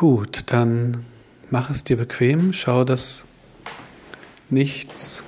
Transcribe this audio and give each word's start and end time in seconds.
Gut, 0.00 0.44
dann 0.46 1.04
mach 1.50 1.68
es 1.68 1.84
dir 1.84 1.98
bequem, 1.98 2.54
schau, 2.54 2.84
dass 2.84 3.26
nichts 4.48 5.24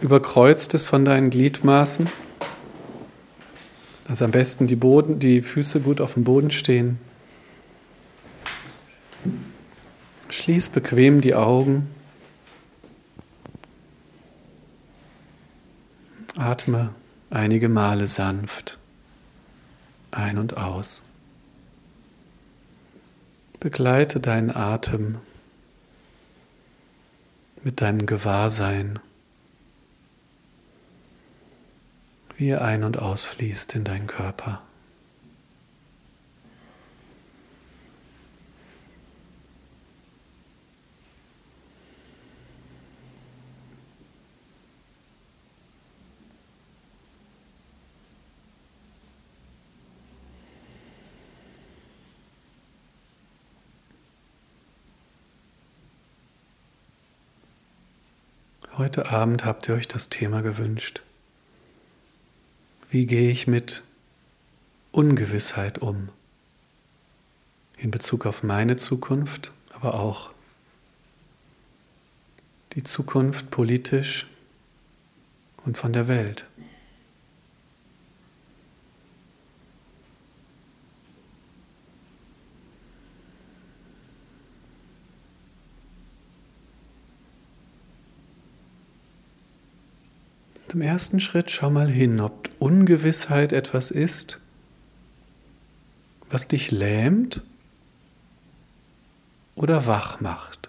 überkreuzt 0.00 0.72
ist 0.74 0.86
von 0.86 1.04
deinen 1.04 1.30
Gliedmaßen, 1.30 2.06
dass 4.06 4.22
am 4.22 4.30
besten 4.30 4.68
die, 4.68 4.76
Boden, 4.76 5.18
die 5.18 5.42
Füße 5.42 5.80
gut 5.80 6.00
auf 6.00 6.14
dem 6.14 6.22
Boden 6.22 6.52
stehen. 6.52 7.00
Schließ 10.28 10.68
bequem 10.68 11.20
die 11.20 11.34
Augen. 11.34 11.88
Atme 16.36 16.90
einige 17.30 17.68
Male 17.68 18.06
sanft 18.06 18.78
ein 20.12 20.38
und 20.38 20.56
aus. 20.56 21.02
Begleite 23.60 24.20
deinen 24.20 24.54
Atem 24.54 25.18
mit 27.64 27.80
deinem 27.80 28.06
Gewahrsein, 28.06 29.00
wie 32.36 32.50
er 32.50 32.62
ein- 32.62 32.84
und 32.84 33.00
ausfließt 33.00 33.74
in 33.74 33.82
deinen 33.82 34.06
Körper. 34.06 34.62
Heute 58.78 59.10
Abend 59.10 59.44
habt 59.44 59.68
ihr 59.68 59.74
euch 59.74 59.88
das 59.88 60.08
Thema 60.08 60.40
gewünscht. 60.40 61.02
Wie 62.88 63.06
gehe 63.06 63.28
ich 63.28 63.48
mit 63.48 63.82
Ungewissheit 64.92 65.78
um? 65.78 66.10
In 67.76 67.90
Bezug 67.90 68.24
auf 68.24 68.44
meine 68.44 68.76
Zukunft, 68.76 69.50
aber 69.74 69.94
auch 69.94 70.30
die 72.74 72.84
Zukunft 72.84 73.50
politisch 73.50 74.28
und 75.66 75.76
von 75.76 75.92
der 75.92 76.06
Welt. 76.06 76.46
Im 90.74 90.82
ersten 90.82 91.18
Schritt 91.18 91.50
schau 91.50 91.70
mal 91.70 91.88
hin, 91.88 92.20
ob 92.20 92.50
Ungewissheit 92.58 93.52
etwas 93.52 93.90
ist, 93.90 94.38
was 96.28 96.46
dich 96.46 96.70
lähmt 96.70 97.42
oder 99.54 99.86
wach 99.86 100.20
macht. 100.20 100.68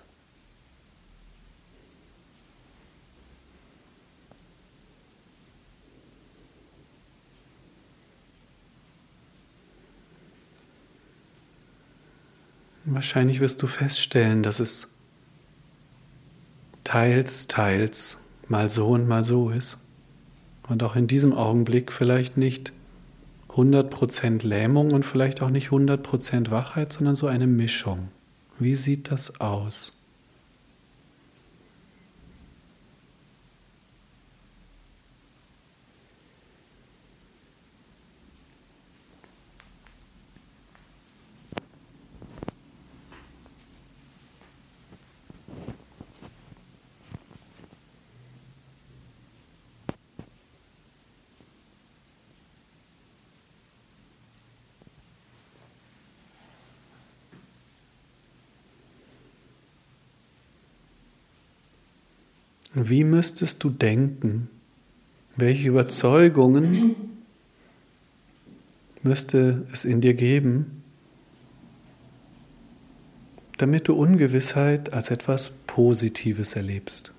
Wahrscheinlich 12.86 13.42
wirst 13.42 13.62
du 13.62 13.68
feststellen, 13.68 14.44
dass 14.44 14.60
es 14.60 14.96
teils, 16.84 17.48
teils 17.48 18.24
mal 18.48 18.70
so 18.70 18.90
und 18.90 19.08
mal 19.08 19.24
so 19.24 19.52
ist. 19.52 19.80
Und 20.70 20.84
auch 20.84 20.96
in 20.96 21.08
diesem 21.08 21.34
Augenblick 21.34 21.92
vielleicht 21.92 22.38
nicht 22.38 22.72
100% 23.50 24.46
Lähmung 24.46 24.92
und 24.92 25.06
vielleicht 25.06 25.42
auch 25.42 25.50
nicht 25.50 25.70
100% 25.70 26.52
Wachheit, 26.52 26.94
sondern 26.94 27.16
so 27.16 27.28
eine 27.28 27.48
Mischung. 27.48 28.12
Wie 28.60 28.76
sieht 28.76 29.12
das 29.12 29.42
aus? 29.42 29.99
Wie 62.74 63.04
müsstest 63.04 63.64
du 63.64 63.70
denken? 63.70 64.50
Welche 65.36 65.70
Überzeugungen 65.70 66.96
müsste 69.02 69.66
es 69.72 69.86
in 69.86 70.02
dir 70.02 70.14
geben, 70.14 70.84
damit 73.58 73.88
du 73.88 73.94
Ungewissheit 73.96 74.94
als 74.94 75.10
etwas 75.10 75.52
Positives 75.66 76.54
erlebst? 76.54 77.14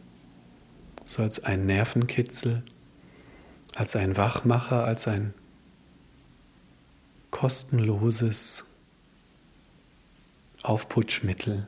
So 1.05 1.23
als 1.23 1.43
ein 1.43 1.67
Nervenkitzel, 1.67 2.63
als 3.75 3.97
ein 3.97 4.17
Wachmacher, 4.17 4.85
als 4.85 5.09
ein 5.09 5.35
kostenloses 7.31 8.67
Aufputschmittel. 10.63 11.67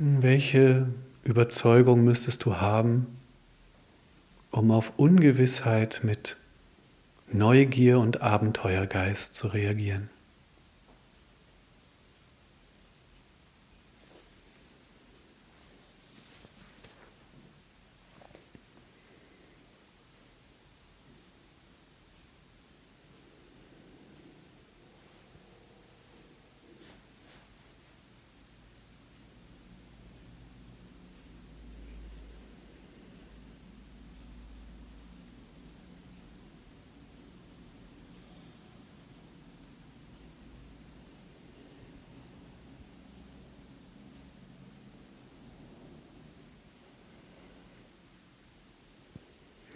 Welche 0.00 0.86
Überzeugung 1.24 2.04
müsstest 2.04 2.44
du 2.44 2.58
haben, 2.58 3.18
um 4.52 4.70
auf 4.70 4.92
Ungewissheit 4.96 6.02
mit 6.04 6.36
Neugier 7.32 7.98
und 7.98 8.22
Abenteuergeist 8.22 9.34
zu 9.34 9.48
reagieren? 9.48 10.08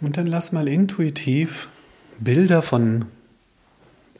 Und 0.03 0.17
dann 0.17 0.27
lass 0.27 0.51
mal 0.51 0.67
intuitiv 0.67 1.69
Bilder 2.19 2.61
von 2.61 3.05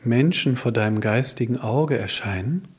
Menschen 0.01 0.55
vor 0.55 0.71
deinem 0.71 1.01
geistigen 1.01 1.57
Auge 1.57 1.97
erscheinen, 1.97 2.69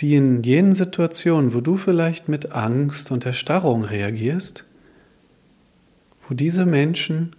die 0.00 0.14
in 0.14 0.42
jenen 0.42 0.74
Situationen, 0.74 1.52
wo 1.52 1.60
du 1.60 1.76
vielleicht 1.76 2.30
mit 2.30 2.52
Angst 2.52 3.10
und 3.10 3.26
Erstarrung 3.26 3.84
reagierst, 3.84 4.64
wo 6.26 6.34
diese 6.34 6.64
Menschen 6.64 7.36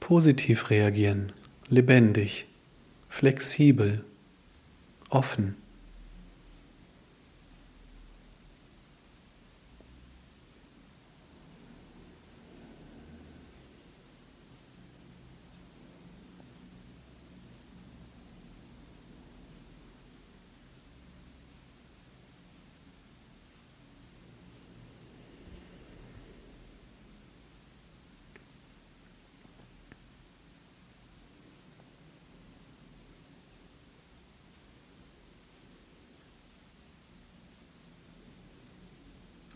positiv 0.00 0.68
reagieren, 0.68 1.32
lebendig, 1.70 2.44
flexibel, 3.08 4.04
offen. 5.08 5.56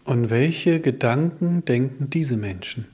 Und 0.05 0.31
welche 0.31 0.81
Gedanken 0.81 1.65
denken 1.65 2.11
diese 2.11 2.37
Menschen? 2.37 2.87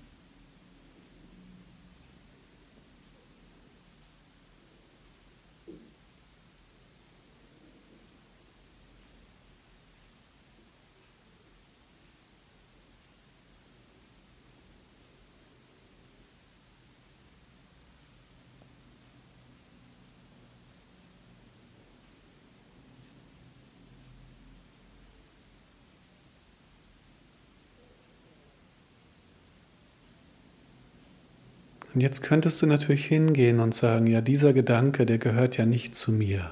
Und 31.97 32.03
jetzt 32.03 32.23
könntest 32.23 32.61
du 32.61 32.67
natürlich 32.67 33.07
hingehen 33.07 33.59
und 33.59 33.75
sagen, 33.75 34.07
ja, 34.07 34.21
dieser 34.21 34.53
Gedanke, 34.53 35.07
der 35.07 35.17
gehört 35.17 35.57
ja 35.57 35.65
nicht 35.65 35.95
zu 35.95 36.13
mir. 36.13 36.51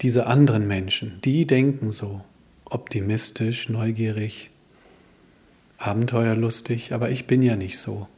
Diese 0.00 0.26
anderen 0.26 0.66
Menschen, 0.66 1.20
die 1.24 1.46
denken 1.46 1.92
so, 1.92 2.22
optimistisch, 2.64 3.68
neugierig, 3.68 4.50
abenteuerlustig, 5.78 6.92
aber 6.92 7.10
ich 7.10 7.28
bin 7.28 7.42
ja 7.42 7.54
nicht 7.54 7.78
so. 7.78 8.08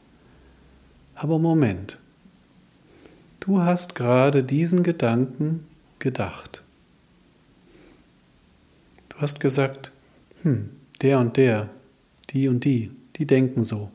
Aber 1.15 1.39
Moment, 1.39 1.99
du 3.41 3.61
hast 3.61 3.95
gerade 3.95 4.43
diesen 4.43 4.83
Gedanken 4.83 5.67
gedacht. 5.99 6.65
Du 9.11 9.19
hast 9.19 9.39
gesagt, 9.39 9.93
hm, 10.41 10.71
der 11.03 11.19
und 11.19 11.37
der, 11.37 11.69
die 12.31 12.49
und 12.49 12.65
die, 12.65 12.91
die 13.17 13.27
denken 13.27 13.65
so. 13.65 13.91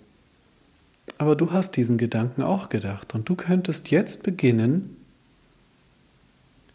Aber 1.20 1.36
du 1.36 1.52
hast 1.52 1.76
diesen 1.76 1.98
Gedanken 1.98 2.42
auch 2.42 2.70
gedacht 2.70 3.14
und 3.14 3.28
du 3.28 3.36
könntest 3.36 3.92
jetzt 3.92 4.24
beginnen, 4.24 4.96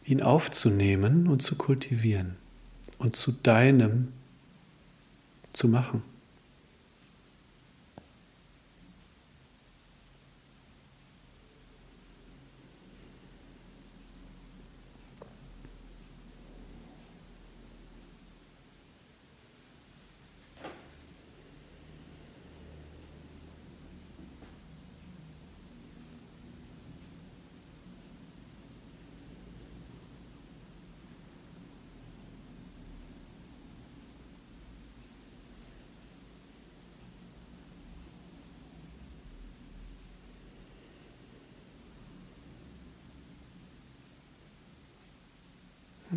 ihn 0.04 0.22
aufzunehmen 0.22 1.26
und 1.28 1.40
zu 1.40 1.56
kultivieren 1.56 2.36
und 2.98 3.16
zu 3.16 3.32
deinem 3.32 4.08
zu 5.54 5.66
machen. 5.66 6.02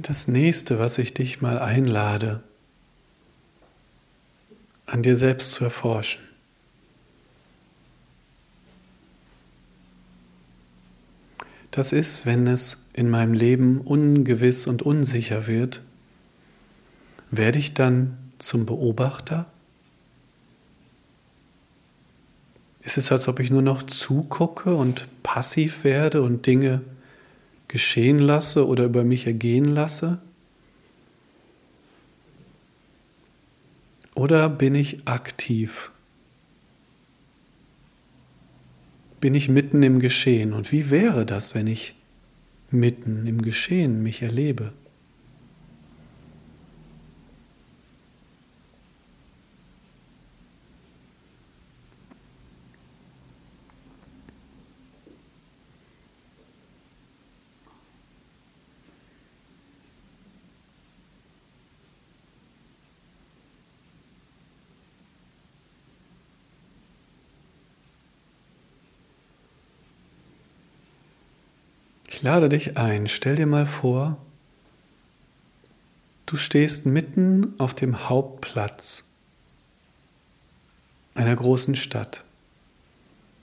Das 0.01 0.27
nächste, 0.27 0.79
was 0.79 0.97
ich 0.97 1.13
dich 1.13 1.41
mal 1.41 1.59
einlade, 1.59 2.43
an 4.85 5.03
dir 5.03 5.17
selbst 5.17 5.51
zu 5.51 5.63
erforschen. 5.63 6.21
Das 11.71 11.91
ist, 11.91 12.25
wenn 12.25 12.47
es 12.47 12.85
in 12.93 13.09
meinem 13.09 13.33
Leben 13.33 13.81
ungewiss 13.81 14.65
und 14.65 14.81
unsicher 14.81 15.45
wird, 15.45 15.83
werde 17.29 17.59
ich 17.59 17.73
dann 17.73 18.17
zum 18.39 18.65
Beobachter? 18.65 19.45
Ist 22.81 22.97
es, 22.97 23.11
als 23.11 23.27
ob 23.27 23.39
ich 23.39 23.51
nur 23.51 23.61
noch 23.61 23.83
zugucke 23.83 24.73
und 24.73 25.07
passiv 25.21 25.83
werde 25.83 26.21
und 26.21 26.45
Dinge 26.47 26.81
geschehen 27.67 28.19
lasse 28.19 28.67
oder 28.67 28.85
über 28.85 29.03
mich 29.03 29.27
ergehen 29.27 29.65
lasse? 29.65 30.19
Oder 34.15 34.49
bin 34.49 34.73
ich 34.73 35.07
aktiv? 35.07 35.91
Bin 39.19 39.35
ich 39.35 39.47
mitten 39.49 39.83
im 39.83 39.99
Geschehen? 39.99 40.53
Und 40.53 40.71
wie 40.71 40.89
wäre 40.89 41.25
das, 41.25 41.53
wenn 41.53 41.67
ich 41.67 41.95
mitten 42.71 43.27
im 43.27 43.41
Geschehen 43.41 44.01
mich 44.01 44.21
erlebe? 44.21 44.73
Ich 72.17 72.23
lade 72.23 72.49
dich 72.49 72.77
ein, 72.77 73.05
stell 73.07 73.35
dir 73.35 73.45
mal 73.45 73.67
vor, 73.67 74.17
du 76.25 76.35
stehst 76.35 76.87
mitten 76.87 77.53
auf 77.59 77.75
dem 77.75 78.09
Hauptplatz 78.09 79.11
einer 81.13 81.35
großen 81.35 81.75
Stadt. 81.75 82.23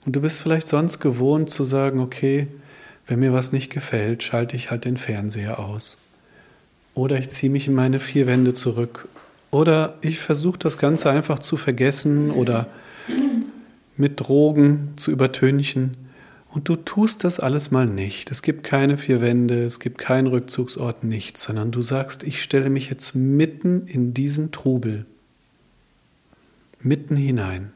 Und 0.05 0.17
du 0.17 0.19
bist 0.19 0.41
vielleicht 0.41 0.67
sonst 0.67 0.99
gewohnt 0.99 1.49
zu 1.49 1.63
sagen, 1.63 2.01
okay, 2.01 2.49
wenn 3.07 3.19
mir 3.19 3.31
was 3.31 3.53
nicht 3.53 3.71
gefällt, 3.71 4.23
schalte 4.23 4.57
ich 4.57 4.71
halt 4.71 4.83
den 4.83 4.97
Fernseher 4.97 5.57
aus. 5.59 5.97
Oder 6.95 7.17
ich 7.17 7.29
ziehe 7.29 7.49
mich 7.49 7.69
in 7.69 7.75
meine 7.75 8.01
vier 8.01 8.27
Wände 8.27 8.51
zurück. 8.51 9.07
Oder 9.51 9.97
ich 10.01 10.19
versuche 10.19 10.59
das 10.59 10.77
Ganze 10.77 11.09
einfach 11.09 11.39
zu 11.39 11.55
vergessen 11.55 12.29
oder 12.29 12.67
mit 13.95 14.19
Drogen 14.19 14.97
zu 14.97 15.11
übertünchen. 15.11 16.04
Und 16.55 16.69
du 16.69 16.77
tust 16.77 17.25
das 17.25 17.41
alles 17.41 17.71
mal 17.71 17.85
nicht. 17.85 18.31
Es 18.31 18.41
gibt 18.41 18.63
keine 18.63 18.97
vier 18.97 19.19
Wände, 19.19 19.65
es 19.65 19.81
gibt 19.81 19.97
keinen 19.97 20.27
Rückzugsort, 20.27 21.03
nichts, 21.03 21.43
sondern 21.43 21.71
du 21.71 21.81
sagst, 21.81 22.23
ich 22.23 22.41
stelle 22.41 22.69
mich 22.69 22.89
jetzt 22.89 23.13
mitten 23.13 23.87
in 23.87 24.13
diesen 24.13 24.53
Trubel, 24.53 25.05
mitten 26.79 27.17
hinein. 27.17 27.73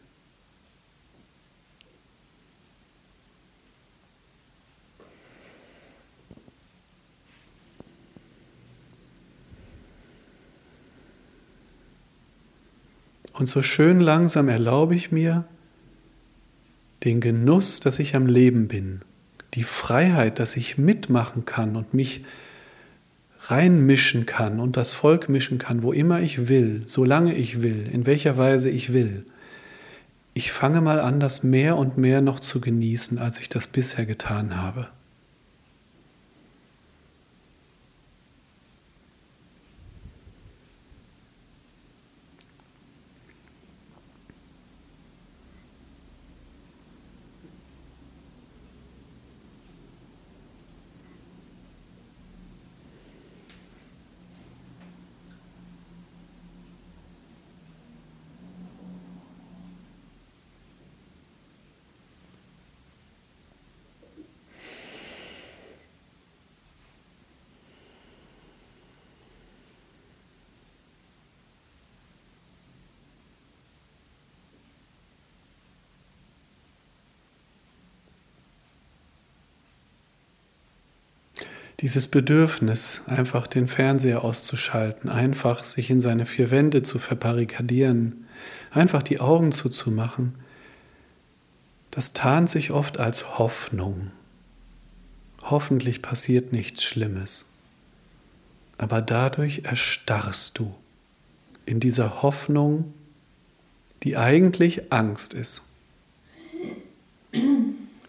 Und 13.33 13.47
so 13.47 13.61
schön 13.61 13.99
langsam 13.99 14.47
erlaube 14.47 14.95
ich 14.95 15.11
mir, 15.11 15.43
den 17.03 17.21
Genuss, 17.21 17.79
dass 17.79 17.99
ich 17.99 18.15
am 18.15 18.27
Leben 18.27 18.67
bin, 18.67 19.01
die 19.53 19.63
Freiheit, 19.63 20.39
dass 20.39 20.55
ich 20.55 20.77
mitmachen 20.77 21.45
kann 21.45 21.75
und 21.75 21.93
mich 21.93 22.23
reinmischen 23.47 24.25
kann 24.25 24.59
und 24.59 24.77
das 24.77 24.91
Volk 24.91 25.29
mischen 25.29 25.57
kann, 25.57 25.81
wo 25.81 25.93
immer 25.93 26.19
ich 26.19 26.47
will, 26.49 26.83
solange 26.85 27.35
ich 27.35 27.61
will, 27.61 27.87
in 27.91 28.05
welcher 28.05 28.37
Weise 28.37 28.69
ich 28.69 28.93
will. 28.93 29.25
Ich 30.33 30.51
fange 30.51 30.81
mal 30.81 30.99
an, 30.99 31.19
das 31.19 31.41
mehr 31.43 31.77
und 31.77 31.97
mehr 31.97 32.21
noch 32.21 32.39
zu 32.39 32.61
genießen, 32.61 33.17
als 33.17 33.39
ich 33.39 33.49
das 33.49 33.67
bisher 33.67 34.05
getan 34.05 34.57
habe. 34.61 34.89
Dieses 81.81 82.09
Bedürfnis, 82.09 83.01
einfach 83.07 83.47
den 83.47 83.69
Fernseher 83.69 84.23
auszuschalten, 84.23 85.09
einfach 85.09 85.63
sich 85.63 85.89
in 85.89 86.01
seine 86.01 86.25
vier 86.25 86.51
Wände 86.51 86.83
zu 86.83 86.99
verbarrikadieren, 86.99 88.27
einfach 88.71 89.01
die 89.01 89.21
Augen 89.21 89.51
zuzumachen, 89.53 90.35
das 91.91 92.13
tarnt 92.13 92.49
sich 92.49 92.71
oft 92.71 92.99
als 92.99 93.39
Hoffnung. 93.39 94.11
Hoffentlich 95.41 96.01
passiert 96.01 96.51
nichts 96.51 96.83
Schlimmes. 96.83 97.45
Aber 98.77 99.01
dadurch 99.01 99.61
erstarrst 99.63 100.57
du 100.59 100.75
in 101.65 101.79
dieser 101.79 102.21
Hoffnung, 102.21 102.93
die 104.03 104.17
eigentlich 104.17 104.91
Angst 104.91 105.33
ist. 105.33 105.63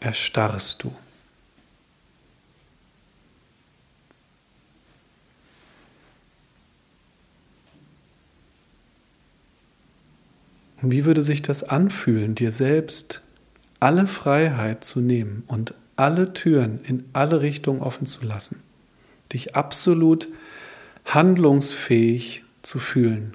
Erstarrst 0.00 0.82
du. 0.82 0.92
Und 10.82 10.92
wie 10.92 11.04
würde 11.04 11.22
sich 11.22 11.42
das 11.42 11.62
anfühlen, 11.62 12.34
dir 12.34 12.52
selbst 12.52 13.22
alle 13.80 14.06
Freiheit 14.06 14.84
zu 14.84 15.00
nehmen 15.00 15.42
und 15.46 15.74
alle 15.96 16.32
Türen 16.32 16.80
in 16.84 17.04
alle 17.12 17.42
Richtungen 17.42 17.82
offen 17.82 18.06
zu 18.06 18.24
lassen, 18.24 18.62
dich 19.32 19.56
absolut 19.56 20.28
handlungsfähig 21.04 22.44
zu 22.62 22.78
fühlen. 22.78 23.34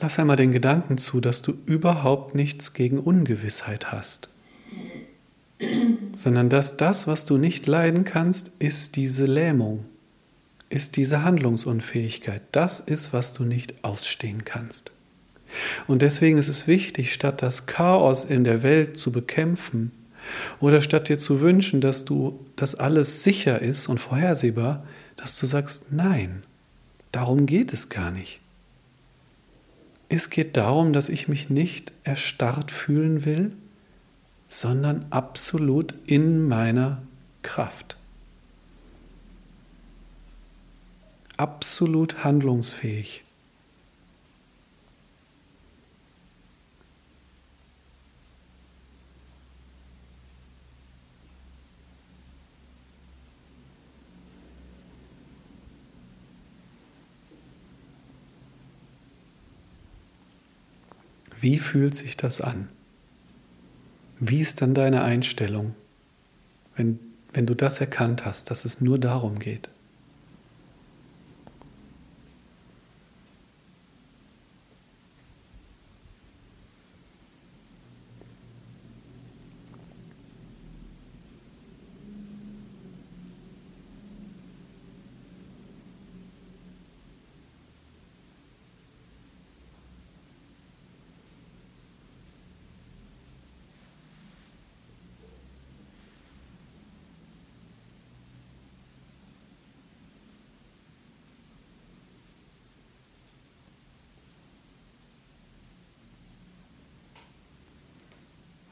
Lass 0.00 0.18
einmal 0.18 0.36
den 0.36 0.52
Gedanken 0.52 0.96
zu, 0.96 1.20
dass 1.20 1.42
du 1.42 1.52
überhaupt 1.66 2.34
nichts 2.34 2.72
gegen 2.72 2.98
Ungewissheit 2.98 3.92
hast, 3.92 4.30
sondern 6.16 6.48
dass 6.48 6.78
das, 6.78 7.06
was 7.06 7.26
du 7.26 7.36
nicht 7.36 7.66
leiden 7.66 8.04
kannst, 8.04 8.52
ist 8.58 8.96
diese 8.96 9.26
Lähmung, 9.26 9.84
ist 10.70 10.96
diese 10.96 11.22
Handlungsunfähigkeit. 11.22 12.40
Das 12.52 12.80
ist, 12.80 13.12
was 13.12 13.34
du 13.34 13.44
nicht 13.44 13.84
ausstehen 13.84 14.44
kannst. 14.46 14.90
Und 15.86 16.00
deswegen 16.00 16.38
ist 16.38 16.48
es 16.48 16.66
wichtig, 16.66 17.12
statt 17.12 17.42
das 17.42 17.66
Chaos 17.66 18.24
in 18.24 18.44
der 18.44 18.62
Welt 18.62 18.96
zu 18.96 19.12
bekämpfen 19.12 19.92
oder 20.60 20.80
statt 20.80 21.10
dir 21.10 21.18
zu 21.18 21.42
wünschen, 21.42 21.82
dass 21.82 22.06
du, 22.06 22.40
dass 22.56 22.74
alles 22.74 23.22
sicher 23.22 23.60
ist 23.60 23.86
und 23.88 23.98
vorhersehbar, 23.98 24.86
dass 25.16 25.38
du 25.38 25.46
sagst, 25.46 25.92
nein, 25.92 26.42
darum 27.12 27.44
geht 27.44 27.74
es 27.74 27.90
gar 27.90 28.10
nicht. 28.10 28.40
Es 30.12 30.28
geht 30.28 30.56
darum, 30.56 30.92
dass 30.92 31.08
ich 31.08 31.28
mich 31.28 31.50
nicht 31.50 31.92
erstarrt 32.02 32.72
fühlen 32.72 33.24
will, 33.24 33.52
sondern 34.48 35.06
absolut 35.10 35.94
in 36.04 36.48
meiner 36.48 37.00
Kraft. 37.42 37.96
Absolut 41.36 42.24
handlungsfähig. 42.24 43.22
Wie 61.40 61.58
fühlt 61.58 61.94
sich 61.94 62.16
das 62.16 62.40
an? 62.40 62.68
Wie 64.18 64.40
ist 64.40 64.60
dann 64.60 64.74
deine 64.74 65.02
Einstellung, 65.02 65.74
wenn, 66.76 66.98
wenn 67.32 67.46
du 67.46 67.54
das 67.54 67.80
erkannt 67.80 68.26
hast, 68.26 68.50
dass 68.50 68.66
es 68.66 68.82
nur 68.82 68.98
darum 68.98 69.38
geht? 69.38 69.70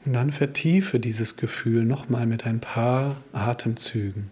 Und 0.09 0.15
dann 0.15 0.31
vertiefe 0.31 0.99
dieses 0.99 1.35
Gefühl 1.35 1.85
nochmal 1.85 2.25
mit 2.25 2.47
ein 2.47 2.59
paar 2.59 3.21
Atemzügen. 3.31 4.31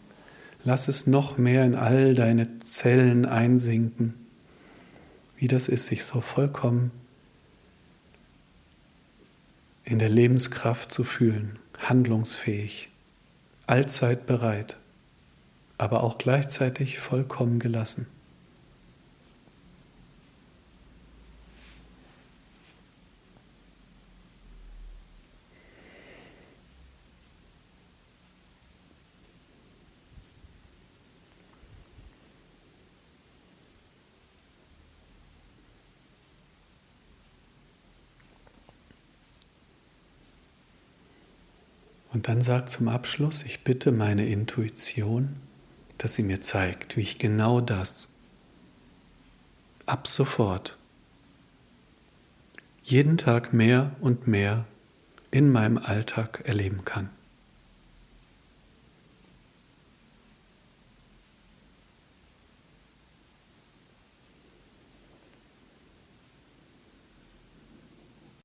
Lass 0.63 0.87
es 0.87 1.05
noch 1.05 1.37
mehr 1.37 1.65
in 1.65 1.75
all 1.75 2.15
deine 2.15 2.57
Zellen 2.57 3.27
einsinken, 3.27 4.15
wie 5.37 5.47
das 5.47 5.67
ist, 5.67 5.85
sich 5.85 6.03
so 6.03 6.19
vollkommen 6.19 6.89
in 9.85 9.99
der 9.99 10.09
Lebenskraft 10.09 10.91
zu 10.91 11.03
fühlen, 11.03 11.59
handlungsfähig, 11.79 12.89
allzeit 13.67 14.25
bereit, 14.25 14.77
aber 15.77 16.01
auch 16.01 16.17
gleichzeitig 16.17 16.97
vollkommen 16.97 17.59
gelassen. 17.59 18.07
Und 42.13 42.27
dann 42.27 42.41
sagt 42.41 42.69
zum 42.69 42.87
Abschluss, 42.87 43.43
ich 43.43 43.63
bitte 43.63 43.91
meine 43.91 44.27
Intuition, 44.27 45.35
dass 45.97 46.15
sie 46.15 46.23
mir 46.23 46.41
zeigt, 46.41 46.95
wie 46.97 47.01
ich 47.01 47.19
genau 47.19 47.61
das 47.61 48.09
ab 49.85 50.07
sofort 50.07 50.77
jeden 52.83 53.17
Tag 53.17 53.51
mehr 53.51 53.91
und 53.99 54.27
mehr 54.27 54.65
in 55.31 55.51
meinem 55.51 55.77
Alltag 55.77 56.43
erleben 56.45 56.85
kann. 56.85 57.09